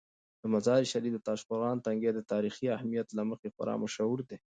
[0.41, 4.37] د مزار شریف د تاشقرغان تنګي د تاریخي اهمیت له مخې خورا مشهور دی.